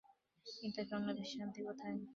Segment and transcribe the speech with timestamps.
[0.45, 1.97] কিন্তু আজ বাংলাদেশে শান্তি কোথায়?